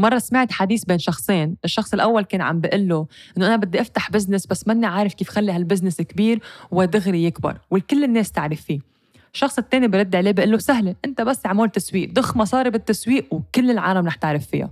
مرة 0.00 0.18
سمعت 0.18 0.52
حديث 0.52 0.84
بين 0.84 0.98
شخصين 0.98 1.56
الشخص 1.64 1.94
الأول 1.94 2.24
كان 2.24 2.40
عم 2.40 2.60
بيقول 2.60 2.88
له 2.88 3.06
إنه 3.36 3.46
أنا 3.46 3.56
بدي 3.56 3.80
أفتح 3.80 4.10
business 4.10 4.46
بس 4.46 4.68
ماني 4.68 4.86
عارف 4.86 5.14
كيف 5.14 5.28
خلي 5.28 5.52
هال 5.52 5.62
business 5.62 6.00
كبير 6.00 6.40
ودغري 6.70 7.24
يكبر 7.24 7.58
والكل 7.70 8.04
الناس 8.04 8.32
تعرف 8.32 8.60
فيه. 8.60 8.78
الشخص 9.34 9.58
الثاني 9.58 9.88
برد 9.88 10.16
عليه 10.16 10.30
بيقول 10.30 10.50
له 10.50 10.58
سهلة 10.58 10.94
أنت 11.04 11.20
بس 11.20 11.46
عمول 11.46 11.70
تسويق 11.70 12.12
ضخ 12.12 12.36
مصاري 12.36 12.70
بالتسويق 12.70 13.34
وكل 13.34 13.70
العالم 13.70 14.06
رح 14.06 14.14
تعرف 14.14 14.46
فيها. 14.46 14.70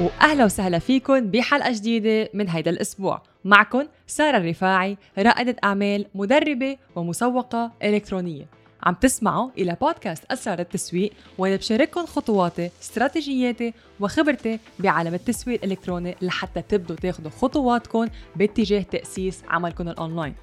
وأهلا 0.00 0.44
وسهلا 0.44 0.78
فيكم 0.78 1.20
بحلقة 1.20 1.72
جديدة 1.72 2.30
من 2.34 2.48
هيدا 2.48 2.70
الأسبوع. 2.70 3.22
معكم 3.44 3.84
سارة 4.06 4.36
الرفاعي 4.36 4.96
رائدة 5.18 5.56
أعمال 5.64 6.06
مدربة 6.14 6.76
ومسوقة 6.96 7.72
إلكترونية. 7.82 8.57
عم 8.82 8.94
تسمعوا 8.94 9.50
إلى 9.58 9.76
بودكاست 9.80 10.24
أسرار 10.30 10.58
التسويق 10.58 11.12
وأنا 11.38 11.56
بشارككم 11.56 12.06
خطواتي 12.06 12.70
استراتيجياتي 12.82 13.74
وخبرتي 14.00 14.58
بعالم 14.78 15.14
التسويق 15.14 15.60
الإلكتروني 15.64 16.16
لحتى 16.22 16.62
تبدوا 16.62 16.96
تاخذوا 16.96 17.30
خطواتكم 17.30 18.06
باتجاه 18.36 18.82
تأسيس 18.82 19.42
عملكم 19.48 19.88
الأونلاين. 19.88 20.34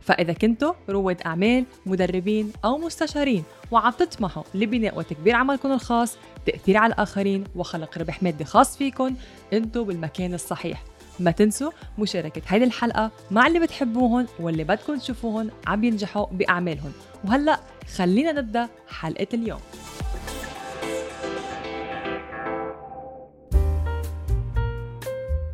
فإذا 0.00 0.32
كنتوا 0.32 0.72
رواد 0.88 1.22
أعمال 1.26 1.64
مدربين 1.86 2.52
أو 2.64 2.78
مستشارين 2.78 3.44
وعم 3.70 3.92
تطمحوا 3.92 4.42
لبناء 4.54 4.98
وتكبير 4.98 5.34
عملكم 5.34 5.72
الخاص 5.72 6.16
تأثير 6.46 6.76
على 6.76 6.92
الآخرين 6.92 7.44
وخلق 7.56 7.98
ربح 7.98 8.22
مادي 8.22 8.44
خاص 8.44 8.76
فيكم 8.76 9.14
أنتوا 9.52 9.84
بالمكان 9.84 10.34
الصحيح. 10.34 10.84
ما 11.20 11.30
تنسوا 11.30 11.70
مشاركة 11.98 12.42
هذه 12.46 12.64
الحلقة 12.64 13.10
مع 13.30 13.46
اللي 13.46 13.60
بتحبوهم 13.60 14.26
واللي 14.40 14.64
بدكم 14.64 14.98
تشوفوهم 14.98 15.50
عم 15.66 15.84
ينجحوا 15.84 16.26
بأعمالهم 16.26 16.92
وهلأ 17.24 17.60
خلينا 17.96 18.32
نبدأ 18.32 18.68
حلقة 18.88 19.26
اليوم. 19.34 19.60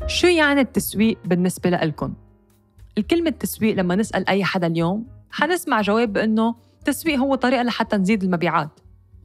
شو 0.06 0.26
يعني 0.26 0.60
التسويق 0.60 1.18
بالنسبة 1.24 1.70
لكم؟ 1.70 2.14
الكلمة 2.98 3.30
تسويق 3.30 3.74
لما 3.74 3.94
نسأل 3.94 4.28
أي 4.28 4.44
حدا 4.44 4.66
اليوم 4.66 5.06
حنسمع 5.30 5.80
جواب 5.80 6.12
بأنه 6.12 6.54
التسويق 6.78 7.18
هو 7.18 7.34
طريقة 7.34 7.62
لحتى 7.62 7.96
نزيد 7.96 8.22
المبيعات. 8.22 8.68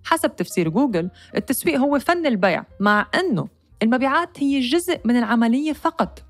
حسب 0.03 0.35
تفسير 0.35 0.69
جوجل 0.69 1.09
التسويق 1.35 1.79
هو 1.79 1.99
فن 1.99 2.25
البيع 2.25 2.63
مع 2.79 3.07
أنه 3.15 3.47
المبيعات 3.83 4.43
هي 4.43 4.59
جزء 4.59 4.99
من 5.05 5.17
العملية 5.17 5.73
فقط. 5.73 6.23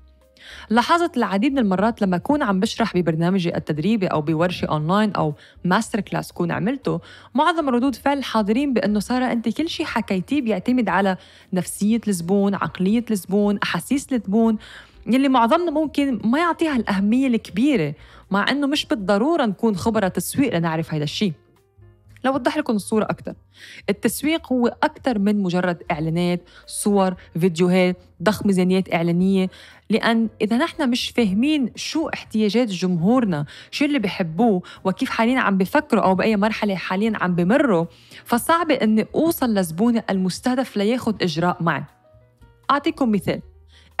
لاحظت 0.70 1.16
العديد 1.16 1.52
من 1.52 1.58
المرات 1.58 2.02
لما 2.02 2.16
أكون 2.16 2.42
عم 2.42 2.60
بشرح 2.60 2.96
ببرنامجي 2.96 3.56
التدريبي 3.56 4.06
أو 4.06 4.20
بورشة 4.20 4.66
أونلاين 4.66 5.12
أو 5.12 5.34
masterclass 5.64 6.32
كون 6.32 6.52
عملته 6.52 7.00
معظم 7.34 7.68
ردود 7.68 7.94
فعل 7.94 8.18
الحاضرين 8.18 8.72
بأنه 8.72 9.00
سارة 9.00 9.32
أنت 9.32 9.48
كل 9.48 9.68
شيء 9.68 9.86
حكيتيه 9.86 10.42
بيعتمد 10.42 10.88
على 10.88 11.16
نفسية 11.52 12.00
الزبون 12.08 12.54
عقلية 12.54 13.04
الزبون 13.10 13.58
أحاسيس 13.62 14.12
الزبون 14.12 14.58
يلي 15.06 15.28
معظمنا 15.28 15.70
ممكن 15.70 16.20
ما 16.24 16.38
يعطيها 16.38 16.76
الأهمية 16.76 17.26
الكبيرة 17.26 17.94
مع 18.30 18.50
أنه 18.50 18.66
مش 18.66 18.86
بالضرورة 18.86 19.46
نكون 19.46 19.76
خبرة 19.76 20.08
تسويق 20.08 20.56
لنعرف 20.56 20.94
هذا 20.94 21.04
الشيء 21.04 21.32
لوضح 22.24 22.56
لكم 22.56 22.76
الصورة 22.76 23.04
أكثر 23.04 23.34
التسويق 23.90 24.52
هو 24.52 24.66
أكثر 24.66 25.18
من 25.18 25.42
مجرد 25.42 25.82
إعلانات 25.90 26.42
صور 26.66 27.14
فيديوهات 27.38 27.96
ضخ 28.22 28.46
ميزانيات 28.46 28.94
إعلانية. 28.94 29.50
لأن 29.90 30.28
إذا 30.42 30.56
نحن 30.56 30.90
مش 30.90 31.10
فاهمين 31.10 31.70
شو 31.76 32.08
احتياجات 32.08 32.68
جمهورنا 32.68 33.44
شو 33.70 33.84
اللي 33.84 33.98
بحبوه 33.98 34.62
وكيف 34.84 35.10
حاليا 35.10 35.40
عم 35.40 35.58
بفكروا 35.58 36.02
أو 36.02 36.14
بأي 36.14 36.36
مرحلة 36.36 36.74
حاليا 36.74 37.12
عم 37.14 37.34
بمروا 37.34 37.86
فصعب 38.24 38.70
أني 38.70 39.06
أوصل 39.14 39.54
لزبوني 39.54 40.02
المستهدف 40.10 40.76
لياخد 40.76 41.22
إجراء 41.22 41.62
معي 41.62 41.84
أعطيكم 42.70 43.12
مثال. 43.12 43.40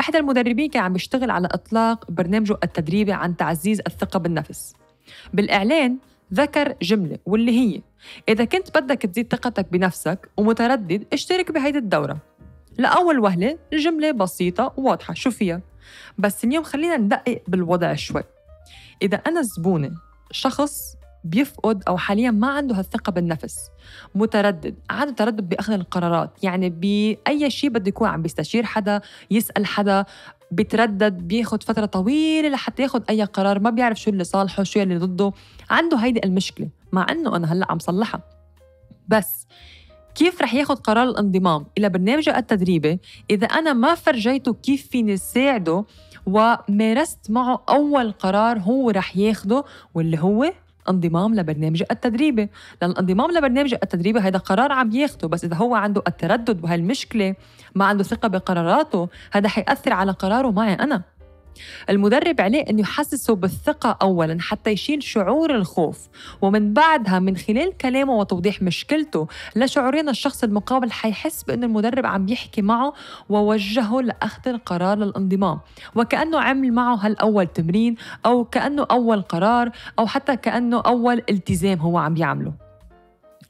إحدى 0.00 0.18
المدربين 0.18 0.70
كان 0.70 0.82
عم 0.82 0.96
يشتغل 0.96 1.30
على 1.30 1.48
إطلاق 1.52 2.10
برنامجه 2.10 2.58
التدريبي 2.64 3.12
عن 3.12 3.36
تعزيز 3.36 3.80
الثقة 3.86 4.18
بالنفس. 4.18 4.74
بالإعلان 5.32 5.96
ذكر 6.34 6.74
جملة 6.82 7.18
واللي 7.26 7.52
هي 7.52 7.82
إذا 8.28 8.44
كنت 8.44 8.78
بدك 8.78 9.02
تزيد 9.02 9.32
ثقتك 9.32 9.72
بنفسك 9.72 10.30
ومتردد 10.36 11.04
اشترك 11.12 11.52
بهيدي 11.52 11.78
الدورة. 11.78 12.18
لأول 12.78 13.18
وهلة 13.18 13.58
الجملة 13.72 14.10
بسيطة 14.10 14.74
وواضحة. 14.76 15.14
شو 15.14 15.30
فيها؟ 15.30 15.60
بس 16.18 16.44
اليوم 16.44 16.64
خلينا 16.64 16.96
ندقق 16.96 17.42
بالوضع 17.48 17.94
شوي. 17.94 18.22
إذا 19.02 19.16
أنا 19.16 19.42
زبونة 19.42 19.90
شخص 20.30 20.96
بيفقد 21.24 21.82
أو 21.88 21.96
حاليا 21.96 22.30
ما 22.30 22.48
عنده 22.48 22.78
هالثقة 22.78 23.12
بالنفس 23.12 23.70
متردد 24.14 24.74
عنده 24.90 25.12
تردد 25.12 25.48
بأخذ 25.48 25.72
القرارات. 25.72 26.30
يعني 26.42 26.70
باي 26.70 27.50
شيء 27.50 27.70
بده 27.70 27.88
يكون 27.88 28.08
عم 28.08 28.22
بيستشير 28.22 28.64
حدا 28.64 29.00
يسأل 29.30 29.66
حدا 29.66 30.04
بيتردد 30.50 31.18
بياخد 31.28 31.62
فترة 31.62 31.86
طويلة 31.86 32.48
لحتى 32.48 32.82
ياخد 32.82 33.02
أي 33.10 33.24
قرار 33.24 33.60
ما 33.60 33.70
بيعرف 33.70 34.00
شو 34.00 34.10
اللي 34.10 34.24
صالحه 34.24 34.62
شو 34.62 34.80
اللي 34.80 34.98
ضده. 34.98 35.32
عنده 35.70 35.96
هيدي 35.96 36.20
المشكلة 36.24 36.68
مع 36.92 37.06
إنه 37.10 37.36
أنا 37.36 37.52
هلأ 37.52 37.66
عم 37.70 37.78
صلحها. 37.78 38.22
بس 39.08 39.46
كيف 40.14 40.42
رح 40.42 40.54
ياخد 40.54 40.78
قرار 40.78 41.08
الانضمام؟ 41.08 41.66
إلى 41.78 41.88
برنامجه 41.88 42.38
التدريبي 42.38 43.00
إذا 43.30 43.46
أنا 43.46 43.72
ما 43.72 43.94
فرجيته 43.94 44.54
كيف 44.54 44.88
فيني 44.88 45.16
ساعده 45.16 45.84
ومارست 46.26 47.30
معه 47.30 47.62
أول 47.68 48.12
قرار 48.12 48.58
هو 48.58 48.90
رح 48.90 49.16
ياخده 49.16 49.64
واللي 49.94 50.18
هو 50.18 50.52
انضمام 50.88 51.34
لبرنامج 51.34 51.82
التدريبي. 51.90 52.48
لأن 52.82 52.90
الانضمام 52.90 53.30
لبرنامج 53.30 53.74
التدريبي 53.74 54.18
هذا 54.18 54.38
قرار 54.38 54.72
عم 54.72 54.92
ياخده 54.92 55.28
بس 55.28 55.44
إذا 55.44 55.56
هو 55.56 55.74
عنده 55.74 56.02
التردد 56.08 56.60
بهالمشكلة 56.60 57.34
ما 57.74 57.84
عنده 57.84 58.04
ثقة 58.04 58.28
بقراراته 58.28 59.08
هذا 59.32 59.48
حيأثر 59.48 59.92
على 59.92 60.12
قراره 60.12 60.50
معي 60.50 60.74
أنا. 60.74 61.13
المدرب 61.90 62.40
عليه 62.40 62.64
أنه 62.70 62.80
يحسسه 62.80 63.34
بالثقة 63.34 63.96
أولا 64.02 64.36
حتى 64.40 64.70
يشيل 64.70 65.02
شعور 65.02 65.54
الخوف 65.54 66.08
ومن 66.42 66.72
بعدها 66.72 67.18
من 67.18 67.36
خلال 67.36 67.76
كلامه 67.76 68.12
وتوضيح 68.12 68.62
مشكلته 68.62 69.26
لشعورين 69.56 70.08
الشخص 70.08 70.44
المقابل 70.44 70.92
حيحس 70.92 71.42
بأن 71.42 71.64
المدرب 71.64 72.06
عم 72.06 72.28
يحكي 72.28 72.62
معه 72.62 72.92
ووجهه 73.28 74.00
لأخذ 74.00 74.48
القرار 74.48 74.98
للانضمام. 74.98 75.60
وكأنه 75.94 76.40
عمل 76.40 76.72
معه 76.72 76.94
هالأول 76.94 77.46
تمرين 77.46 77.96
أو 78.26 78.44
كأنه 78.44 78.86
أول 78.90 79.22
قرار 79.22 79.70
أو 79.98 80.06
حتى 80.06 80.36
كأنه 80.36 80.80
أول 80.80 81.22
التزام 81.30 81.78
هو 81.78 81.98
عم 81.98 82.16
يعمله. 82.16 82.52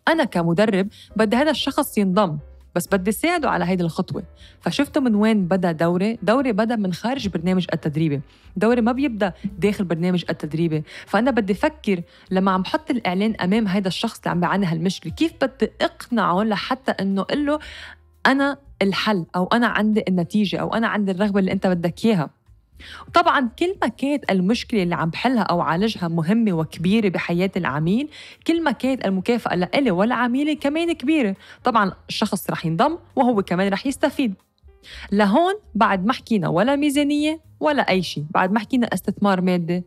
أنا 0.09 0.25
كمدرب 0.25 0.88
بدي 1.16 1.36
هذا 1.36 1.50
الشخص 1.50 1.98
ينضم. 1.98 2.38
بس 2.75 2.89
بدي 2.93 3.12
ساعده 3.12 3.51
على 3.51 3.65
هيدي 3.65 3.83
الخطوة. 3.83 4.23
فشفتوا 4.61 5.03
من 5.03 5.15
وين 5.15 5.47
بدأ 5.47 5.73
دوري؟ 5.73 6.19
دوري 6.23 6.53
بدأ 6.53 6.77
من 6.77 6.93
خارج 6.93 7.29
برنامج 7.29 7.67
التدريبي. 7.73 8.21
دوري 8.57 8.81
ما 8.81 8.93
بيبدأ 8.93 9.33
داخل 9.59 9.85
برنامج 9.85 10.25
التدريبي. 10.31 10.83
فأنا 11.07 11.31
بدي 11.31 11.53
أفكر 11.53 12.03
لما 12.31 12.51
عم 12.51 12.63
بحط 12.63 12.91
الإعلان 12.91 13.34
أمام 13.34 13.69
هيدا 13.69 13.89
الشخص 13.89 14.19
اللي 14.19 14.31
عم 14.31 14.41
بيعاني 14.41 14.67
هالمشكلة 14.67 15.13
كيف 15.13 15.33
بدي 15.43 15.71
أقنعه 15.81 16.43
لحتى 16.43 16.91
إنه 16.91 17.23
أقول 17.23 17.47
له 17.47 17.59
أنا 18.27 18.57
الحل 18.83 19.27
أو 19.37 19.47
أنا 19.47 19.67
عندي 19.67 20.05
النتيجة 20.09 20.57
أو 20.57 20.75
أنا 20.75 20.89
عندي 20.89 21.13
الرغبة 21.13 21.41
اللي 21.41 21.53
أنت 21.53 21.67
بدك 21.67 22.05
إياها؟ 22.05 22.31
طبعا 23.15 23.49
كل 23.59 23.77
ما 23.83 23.89
كانت 23.89 24.31
المشكلة 24.31 24.83
اللي 24.83 24.95
عم 24.95 25.11
بحلها 25.11 25.43
أو 25.43 25.61
عالجها 25.61 26.09
مهمة 26.09 26.53
وكبيرة 26.53 27.09
بحياة 27.09 27.50
العميل 27.56 28.09
كل 28.47 28.62
ما 28.62 28.71
كانت 28.71 29.06
المكافأة 29.06 29.55
لإلي 29.56 29.91
والعميلة 29.91 30.55
كمان 30.55 30.93
كبيرة. 30.93 31.37
طبعا 31.65 31.93
الشخص 32.09 32.50
رح 32.50 32.67
ينضم 32.67 32.99
وهو 33.17 33.43
كمان 33.43 33.72
رح 33.72 33.87
يستفيد. 33.87 34.34
لهون 35.12 35.55
بعد 35.75 36.06
ما 36.06 36.12
حكينا 36.12 36.49
ولا 36.49 36.77
ميزانية 36.77 37.41
ولا 37.61 37.89
أي 37.89 38.03
شيء 38.03 38.25
بعد 38.31 38.53
ما 38.53 38.61
حكينا 38.61 38.87
استثمار 38.95 39.41
مادي 39.41 39.84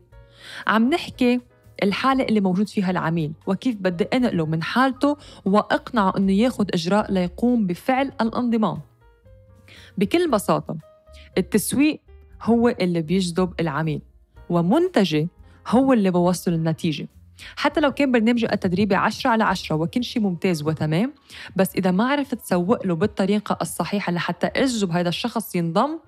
عم 0.66 0.90
نحكي 0.90 1.40
الحالة 1.82 2.24
اللي 2.24 2.40
موجود 2.40 2.68
فيها 2.68 2.90
العميل 2.90 3.32
وكيف 3.46 3.76
بدي 3.76 4.04
أنقله 4.04 4.46
من 4.46 4.62
حالته 4.62 5.16
وأقنعه 5.44 6.12
أنه 6.16 6.32
ياخد 6.32 6.70
إجراء 6.74 7.12
ليقوم 7.12 7.66
بفعل 7.66 8.12
الانضمام. 8.20 8.80
بكل 9.98 10.30
بساطة 10.30 10.76
التسويق 11.38 12.00
هو 12.42 12.68
اللي 12.68 13.02
بيجذب 13.02 13.52
العميل 13.60 14.00
ومنتجي 14.48 15.28
هو 15.68 15.92
اللي 15.92 16.10
بوصل 16.10 16.52
النتيجة. 16.52 17.08
حتى 17.56 17.80
لو 17.80 17.92
كان 17.92 18.12
برنامجي 18.12 18.52
التدريبي 18.52 18.94
10 18.94 19.30
على 19.30 19.44
10 19.44 19.76
وكل 19.76 20.04
شيء 20.04 20.22
ممتاز 20.22 20.62
وتمام 20.62 21.12
بس 21.56 21.76
إذا 21.76 21.90
ما 21.90 22.08
عرفت 22.08 22.34
تسوق 22.34 22.86
له 22.86 22.94
بالطريقة 22.94 23.58
الصحيحة 23.62 24.12
لحتى 24.12 24.46
أجذب 24.46 24.90
هذا 24.90 25.08
الشخص 25.08 25.54
ينضم 25.54 25.98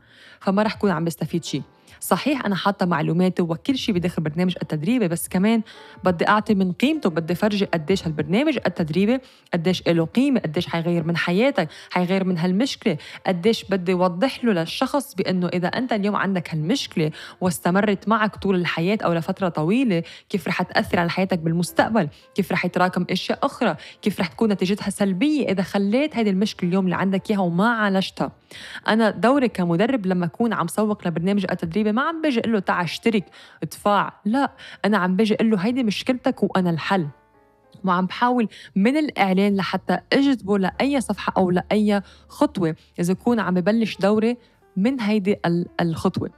فما 0.41 0.63
رح 0.63 0.75
كون 0.75 0.91
عم 0.91 1.05
بستفيد 1.05 1.45
شيء. 1.45 1.63
صحيح 2.01 2.47
أنا 2.47 2.55
حاطة 2.57 2.87
معلوماتي 2.87 3.43
وكل 3.43 3.79
شيء 3.79 3.95
بداخل 3.95 4.23
برنامج 4.23 4.55
التدريبي 4.63 5.09
بس 5.09 5.29
كمان 5.29 5.63
بدي 6.05 6.29
أعطي 6.29 6.55
من 6.55 6.73
قيمته 6.73 7.11
بدي 7.11 7.35
فرجي 7.35 7.65
قديش 7.65 8.07
هالبرنامج 8.07 8.59
التدريبي 8.67 9.19
قديش 9.55 9.89
له 9.89 10.05
قيمة 10.05 10.41
قديش 10.41 10.67
حيغير 10.67 11.05
من 11.05 11.17
حياتك 11.17 11.69
حيغير 11.91 12.25
من 12.25 12.39
هالمشكلة 12.39 12.97
قديش 13.27 13.65
بدي 13.65 13.93
أوضح 13.93 14.45
له 14.45 14.53
للشخص 14.53 15.15
بأنه 15.15 15.49
إذا 15.49 15.69
أنت 15.69 15.93
اليوم 15.93 16.17
عندك 16.17 16.55
هالمشكلة 16.55 17.11
واستمرت 17.41 18.09
معك 18.09 18.37
طول 18.37 18.57
الحياة 18.57 18.99
أو 19.05 19.13
لفترة 19.13 19.49
طويلة 19.49 20.03
كيف 20.29 20.49
رح 20.49 20.63
تأثر 20.63 20.99
على 21.01 21.11
حياتك 21.11 21.39
بالمستقبل؟ 21.39 22.09
كيف 22.35 22.53
رح 22.53 22.65
يتراكم 22.65 23.07
أشياء 23.11 23.39
أخرى؟ 23.43 23.77
كيف 24.03 24.21
رح 24.21 24.27
تكون 24.27 24.53
نتيجتها 24.53 24.91
سلبية 24.91 25.49
إذا 25.49 25.63
خليت 25.63 26.17
هذه 26.17 26.31
المشكلة 26.31 26.69
اليوم 26.69 26.85
اللي 26.85 26.97
عندك 26.97 27.31
إياها 27.31 27.41
وما 27.41 27.69
عالجتها؟ 27.69 28.33
أنا 28.89 29.11
دوري 29.11 29.49
كمدرب 29.49 30.07
لما 30.07 30.27
أكون 30.27 30.53
عم 30.53 30.67
سوق 30.69 31.09
لبرنامج 31.09 31.47
التدريبي 31.81 31.97
ما 31.97 32.03
عم 32.03 32.23
بيجي 32.23 32.41
أقول 32.41 32.53
له 32.53 32.59
تعال 32.59 32.85
اشترك 32.85 33.25
ادفع. 33.63 34.13
لا 34.25 34.53
أنا 34.85 34.99
عم 34.99 35.17
بيجي 35.17 35.35
أقول 35.35 35.51
له 35.51 35.57
هيدي 35.57 35.83
مشكلتك 35.83 36.43
وأنا 36.43 36.71
الحل. 36.71 37.09
وعم 37.85 38.07
بحاول 38.07 38.49
من 38.77 38.97
الإعلان 38.97 39.57
لحتى 39.57 39.99
أجذبه 40.13 40.59
لأي 40.59 41.01
صفحة 41.01 41.33
أو 41.37 41.51
لأي 41.51 42.03
خطوة. 42.29 42.77
إذا 42.99 43.15
كون 43.15 43.41
عم 43.41 43.55
ببلش 43.55 43.97
دوري 43.97 44.37
من 44.77 45.01
هيدي 45.01 45.37
الخطوة. 45.81 46.31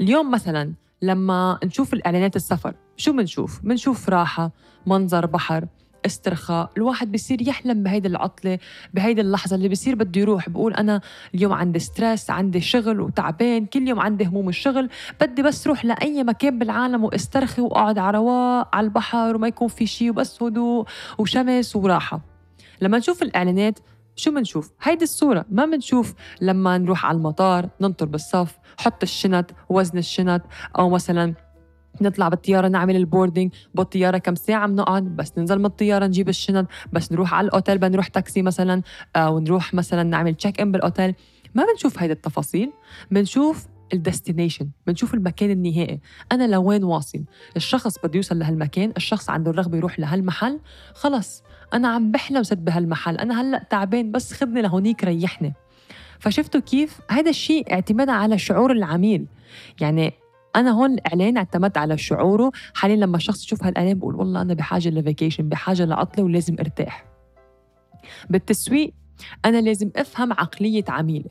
اليوم 0.00 0.30
مثلا 0.30 0.72
لما 1.02 1.58
نشوف 1.64 1.94
الإعلانات 1.94 2.36
السفر 2.36 2.74
شو 2.96 3.12
بنشوف؟ 3.12 3.60
بنشوف 3.62 4.08
راحة 4.08 4.50
منظر 4.86 5.26
بحر. 5.26 5.66
استرخاء 6.08 6.70
الواحد 6.76 7.12
بصير 7.12 7.48
يحلم 7.48 7.82
بهيدي 7.82 8.08
العطلة 8.08 8.58
بهيدي 8.94 9.20
اللحظة 9.20 9.56
اللي 9.56 9.68
بصير 9.68 9.94
بده 9.94 10.20
يروح. 10.20 10.48
بقول 10.48 10.74
أنا 10.74 11.00
اليوم 11.34 11.52
عندي 11.52 11.78
stress 11.78 12.30
عندي 12.30 12.60
شغل 12.60 13.00
وتعبان 13.00 13.66
كل 13.66 13.88
يوم 13.88 14.00
عندي 14.00 14.24
هموم 14.24 14.48
الشغل 14.48 14.88
بدي 15.20 15.42
بس 15.42 15.66
روح 15.66 15.84
لأي 15.84 16.24
مكان 16.24 16.58
بالعالم 16.58 17.04
واسترخي 17.04 17.62
وأقعد 17.62 17.98
على 17.98 18.18
رواق 18.18 18.76
على 18.76 18.84
البحر 18.84 19.36
وما 19.36 19.48
يكون 19.48 19.68
في 19.68 19.86
شيء 19.86 20.10
وبس 20.10 20.42
هدوء 20.42 20.86
وشمس 21.18 21.76
وراحة. 21.76 22.20
لما 22.80 22.98
نشوف 22.98 23.22
الإعلانات 23.22 23.78
شو 24.16 24.30
منشوف؟ 24.30 24.70
هيدي 24.82 25.04
الصورة. 25.04 25.44
ما 25.50 25.66
منشوف 25.66 26.14
لما 26.40 26.78
نروح 26.78 27.06
على 27.06 27.16
المطار 27.16 27.68
ننطر 27.80 28.06
بالصف 28.06 28.58
حط 28.78 29.02
الشنط 29.02 29.50
وزن 29.68 29.98
الشنط 29.98 30.42
أو 30.78 30.90
مثلا 30.90 31.34
نطلع 32.00 32.28
بالطيارة 32.28 32.68
نعمل 32.68 32.96
ال 32.96 33.02
boarding 33.02 33.52
بالطيارة 33.74 34.18
كم 34.18 34.34
ساعة 34.34 34.66
بنقعد 34.66 35.04
بس 35.04 35.32
ننزل 35.38 35.58
من 35.58 35.66
الطيارة 35.66 36.06
نجيب 36.06 36.28
الشنط 36.28 36.66
بس 36.92 37.12
نروح 37.12 37.34
على 37.34 37.46
الأوتيل 37.46 37.78
بنروح 37.78 38.08
تاكسي 38.08 38.42
مثلا 38.42 38.82
أو 39.16 39.38
نروح 39.38 39.74
مثلا 39.74 40.02
نعمل 40.02 40.34
check 40.34 40.60
in 40.60 40.72
بالأوتيل. 40.72 41.14
ما 41.54 41.64
بنشوف 41.72 42.02
هيدي 42.02 42.12
التفاصيل 42.12 42.72
بنشوف 43.10 43.66
ال 43.92 43.98
destination 43.98 44.68
بنشوف 44.86 45.14
المكان 45.14 45.50
النهائي. 45.50 46.00
أنا 46.32 46.46
لوين 46.46 46.84
واصل؟ 46.84 47.24
الشخص 47.56 47.98
بده 47.98 48.16
يوصل 48.16 48.38
لهالمكان 48.38 48.92
الشخص 48.96 49.30
عنده 49.30 49.50
الرغبة 49.50 49.76
يروح 49.76 50.00
لهالمحل 50.00 50.60
خلص. 50.94 51.42
أنا 51.74 51.88
عم 51.88 52.10
بحلم 52.10 52.42
ست 52.42 52.58
بهالمحل 52.58 53.16
أنا 53.16 53.40
هلأ 53.40 53.66
تعبان 53.70 54.12
بس 54.12 54.32
خذني 54.32 54.62
لهونيك 54.62 55.04
ريحني. 55.04 55.54
فشفتوا 56.18 56.60
كيف؟ 56.60 57.00
هذا 57.10 57.30
الشيء 57.30 57.72
اعتمادا 57.72 58.12
على 58.12 58.38
شعور 58.38 58.72
العميل. 58.72 59.26
يعني 59.80 60.12
أنا 60.56 60.70
هون 60.70 60.94
الاعلان 60.94 61.36
اعتمدت 61.36 61.78
على 61.78 61.98
شعوره. 61.98 62.50
حاليا 62.74 62.96
لما 62.96 63.16
الشخص 63.16 63.44
يشوف 63.44 63.64
هالإعلان 63.64 63.98
بقول 63.98 64.14
والله 64.14 64.42
أنا 64.42 64.54
بحاجة 64.54 64.88
ل 64.88 64.95
vacation 64.95 65.48
بحاجة 65.48 65.84
لعطلة 65.84 66.24
ولازم 66.24 66.56
أرتاح. 66.60 67.04
بالتسويق 68.30 68.94
أنا 69.44 69.60
لازم 69.60 69.90
أفهم 69.96 70.32
عقلية 70.32 70.84
عميلي 70.88 71.30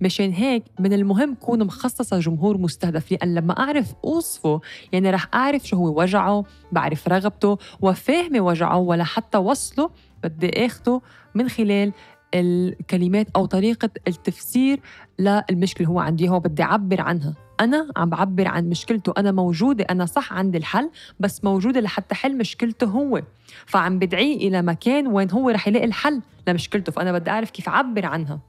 مشان 0.00 0.32
هيك 0.32 0.64
من 0.80 0.92
المهم 0.92 1.34
كون 1.34 1.64
مخصصة 1.64 2.18
جمهور 2.18 2.58
مستهدف 2.58 3.12
لأن 3.12 3.34
لما 3.34 3.58
أعرف 3.58 3.94
أوصفه 4.04 4.60
يعني 4.92 5.10
رح 5.10 5.28
أعرف 5.34 5.66
شو 5.68 5.76
هو 5.76 6.00
وجعه 6.00 6.44
بعرف 6.72 7.08
رغبته 7.08 7.58
وفاهمة 7.80 8.40
وجعه 8.40 8.78
ولا 8.78 9.04
حتى 9.04 9.38
وصله 9.38 9.90
بدي 10.24 10.66
أخده 10.66 11.00
من 11.34 11.48
خلال 11.48 11.92
الكلمات 12.34 13.26
أو 13.36 13.46
طريقة 13.46 13.90
التفسير 14.08 14.80
للمشكلة 15.18 15.86
هو 15.86 15.98
عندي. 15.98 16.28
هو 16.28 16.40
بدي 16.40 16.62
أعبر 16.62 17.00
عنها. 17.00 17.34
أنا 17.60 17.88
عم 17.96 18.10
بعبر 18.10 18.48
عن 18.48 18.68
مشكلته. 18.68 19.12
أنا 19.18 19.32
موجودة 19.32 19.86
أنا 19.90 20.06
صح 20.06 20.32
عندي 20.32 20.58
الحل 20.58 20.90
بس 21.20 21.44
موجودة 21.44 21.80
لحتى 21.80 22.14
حل 22.14 22.38
مشكلته 22.38 22.86
هو. 22.86 23.22
فعم 23.66 23.98
بدعيه 23.98 24.36
إلى 24.48 24.62
مكان 24.62 25.06
وين 25.06 25.30
هو 25.30 25.50
رح 25.50 25.68
يلاقي 25.68 25.84
الحل 25.84 26.22
لمشكلته. 26.48 26.92
فأنا 26.92 27.12
بدي 27.12 27.30
أعرف 27.30 27.50
كيف 27.50 27.68
أعبر 27.68 28.06
عنها. 28.06 28.40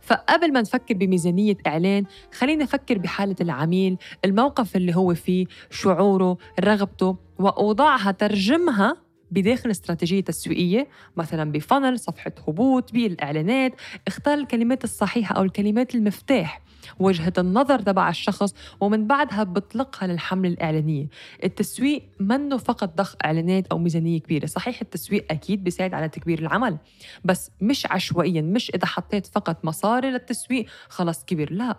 فقبل 0.00 0.52
ما 0.52 0.60
نفكر 0.60 0.94
بميزانية 0.94 1.56
إعلان 1.66 2.04
خلينا 2.34 2.64
نفكر 2.64 2.98
بحالة 2.98 3.36
العميل 3.40 3.96
الموقف 4.24 4.76
اللي 4.76 4.96
هو 4.96 5.14
فيه 5.14 5.46
شعوره 5.70 6.38
رغبته 6.60 7.16
وأوضاعها 7.38 8.10
ترجمها 8.10 8.96
بداخل 9.32 9.70
استراتيجية 9.70 10.20
تسويقية 10.20 10.88
مثلا 11.16 11.52
بفنل 11.52 11.98
صفحة 11.98 12.32
هبوط 12.48 12.92
بالإعلانات 12.92 13.72
اختار 14.08 14.34
الكلمات 14.38 14.84
الصحيحة 14.84 15.36
أو 15.36 15.42
الكلمات 15.42 15.94
المفتاح 15.94 16.62
وجهة 16.98 17.32
النظر 17.38 17.78
تبع 17.78 18.08
الشخص 18.08 18.54
ومن 18.80 19.06
بعدها 19.06 19.42
بطلقها 19.42 20.06
للحملة 20.06 20.48
الإعلانية. 20.48 21.06
التسويق 21.44 22.02
منه 22.20 22.56
فقط 22.56 22.96
ضخ 22.96 23.16
إعلانات 23.24 23.66
أو 23.66 23.78
ميزانية 23.78 24.20
كبيرة. 24.20 24.46
صحيح 24.46 24.80
التسويق 24.80 25.26
أكيد 25.30 25.64
بيساعد 25.64 25.94
على 25.94 26.08
تكبير 26.08 26.38
العمل 26.38 26.78
بس 27.24 27.50
مش 27.60 27.86
عشوائيا 27.86 28.42
مش 28.42 28.70
إذا 28.70 28.86
حطيت 28.86 29.26
فقط 29.26 29.64
مصاري 29.64 30.10
للتسويق 30.10 30.66
خلص 30.88 31.24
كبير 31.24 31.52
لا 31.52 31.76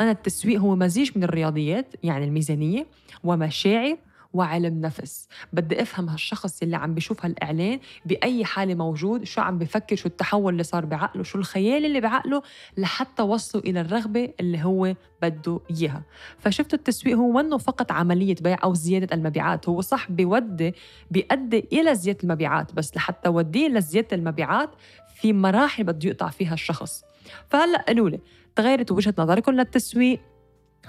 أنا 0.00 0.10
التسويق 0.10 0.60
هو 0.60 0.76
مزيج 0.76 1.10
من 1.16 1.24
الرياضيات 1.24 1.94
يعني 2.02 2.24
الميزانية 2.24 2.86
ومشاعر 3.24 3.96
وعلم 4.34 4.80
نفس. 4.80 5.28
بدي 5.52 5.82
أفهم 5.82 6.08
هالشخص 6.08 6.62
اللي 6.62 6.76
عم 6.76 6.94
بيشوف 6.94 7.24
هالإعلان 7.24 7.80
بأي 8.06 8.44
حالة 8.44 8.74
موجود 8.74 9.24
شو 9.24 9.40
عم 9.40 9.58
بفكر 9.58 9.96
شو 9.96 10.08
التحول 10.08 10.52
اللي 10.52 10.62
صار 10.62 10.84
بعقله 10.84 11.22
شو 11.22 11.38
الخيال 11.38 11.84
اللي 11.84 12.00
بعقله 12.00 12.42
لحتى 12.78 13.22
وصلوا 13.22 13.64
إلى 13.64 13.80
الرغبة 13.80 14.34
اللي 14.40 14.64
هو 14.64 14.94
بده 15.22 15.60
إياها. 15.70 16.02
فشفت 16.38 16.74
التسويق 16.74 17.16
هو 17.16 17.32
منه 17.32 17.58
فقط 17.58 17.92
عملية 17.92 18.36
بيع 18.40 18.58
أو 18.64 18.74
زيادة 18.74 19.14
المبيعات 19.16 19.68
هو 19.68 19.80
صح 19.80 20.10
بيودي 20.10 20.74
بيؤدي 21.10 21.68
إلى 21.72 21.94
زيادة 21.94 22.18
المبيعات 22.24 22.72
بس 22.72 22.96
لحتى 22.96 23.28
وديه 23.28 23.68
لزياده 23.68 24.08
المبيعات 24.16 24.70
في 25.14 25.32
مراحل 25.32 25.84
بده 25.84 26.08
يقطع 26.08 26.28
فيها 26.28 26.54
الشخص. 26.54 27.04
فهلأ 27.48 27.82
قالوا 27.82 28.10
لي 28.10 28.20
تغيرت 28.56 28.92
وجهة 28.92 29.14
نظركم 29.18 29.52
للتسويق؟ 29.52 30.20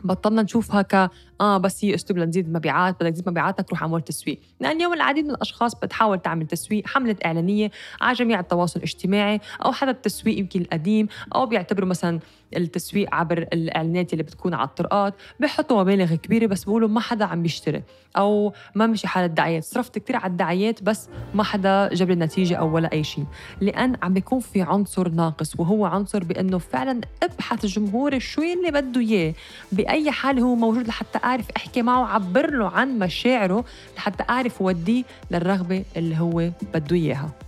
بطلنا 0.03 0.41
نشوفها 0.41 0.81
ك 0.81 1.09
آه 1.41 1.57
بس 1.57 1.85
هي 1.85 1.95
أسلوب 1.95 2.19
لنزيد 2.19 2.45
المبيعات 2.47 2.95
بدك 3.03 3.11
تزيد 3.11 3.29
مبيعاتك 3.29 3.69
روح 3.69 3.81
اعمل 3.81 4.01
تسويق. 4.01 4.39
لأن 4.59 4.75
اليوم 4.75 4.93
العديد 4.93 5.25
من 5.25 5.31
الأشخاص 5.31 5.75
بتحاول 5.75 6.19
تعمل 6.19 6.47
تسويق 6.47 6.87
حملة 6.87 7.15
إعلانية 7.25 7.71
على 8.01 8.13
جميع 8.13 8.39
التواصل 8.39 8.79
الاجتماعي 8.79 9.41
أو 9.65 9.71
حتى 9.71 9.91
التسويق 9.91 10.39
يمكن 10.39 10.61
القديم 10.61 11.07
أو 11.35 11.45
بيعتبروا 11.45 11.89
مثلا 11.89 12.19
التسويق 12.57 13.15
عبر 13.15 13.37
الإعلانات 13.37 14.13
اللي 14.13 14.23
بتكون 14.23 14.53
على 14.53 14.67
الطرقات 14.67 15.13
بحطوا 15.39 15.81
مبالغ 15.81 16.15
كبيرة 16.15 16.47
بس 16.47 16.63
بيقولوا 16.63 16.89
ما 16.89 16.99
حدا 16.99 17.25
عم 17.25 17.41
بيشتري 17.41 17.83
أو 18.17 18.53
ما 18.75 18.87
مشي 18.87 19.07
حال 19.07 19.25
الدعايات. 19.25 19.63
صرفت 19.63 19.99
كثير 19.99 20.15
على 20.15 20.31
الدعايات 20.31 20.83
بس 20.83 21.09
ما 21.33 21.43
حدا 21.43 21.89
جاب 21.93 22.09
لي 22.09 22.15
نتيجة 22.15 22.55
أو 22.55 22.75
ولا 22.75 22.91
أي 22.93 23.03
شيء 23.03 23.25
لأن 23.61 23.95
عم 24.01 24.13
بيكون 24.13 24.39
في 24.39 24.61
عنصر 24.61 25.09
ناقص 25.09 25.59
وهو 25.59 25.85
عنصر 25.85 26.23
بأنه 26.23 26.57
فعلا 26.57 27.01
أبحث 27.23 27.65
جمهوري 27.65 28.19
شو 28.19 28.41
اللي 28.41 28.71
بده 28.71 29.01
إياه. 29.01 29.33
بأي 29.71 30.11
حال 30.11 30.39
هو 30.39 30.55
موجود 30.55 30.87
لحتى 30.87 31.19
أعرف 31.23 31.45
أحكي 31.57 31.81
معه 31.81 32.01
وعبر 32.01 32.51
له 32.51 32.69
عن 32.69 32.99
مشاعره 32.99 33.65
لحتى 33.97 34.23
أعرف 34.29 34.61
وديه 34.61 35.03
للرغبة 35.31 35.85
اللي 35.97 36.17
هو 36.17 36.51
بده 36.73 36.95
إياها. 36.95 37.44